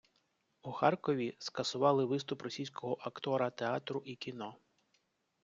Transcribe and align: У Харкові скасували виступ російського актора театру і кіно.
У 0.61 0.71
Харкові 0.71 1.35
скасували 1.39 2.05
виступ 2.05 2.41
російського 2.41 2.97
актора 3.01 3.49
театру 3.49 4.01
і 4.05 4.15
кіно. 4.15 4.55